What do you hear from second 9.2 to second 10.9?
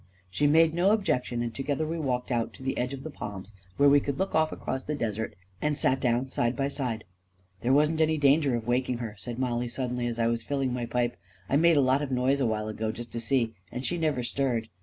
Mollie, suddenly, as I was filling my